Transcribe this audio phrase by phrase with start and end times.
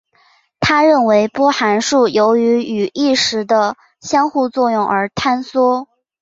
[0.59, 5.87] 他认为波函数由于与意识的相互作用而坍缩。